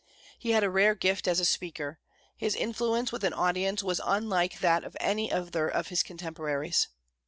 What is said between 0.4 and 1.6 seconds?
had a rare gift as a